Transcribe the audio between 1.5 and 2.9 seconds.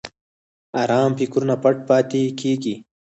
پټ پاتې کېږي.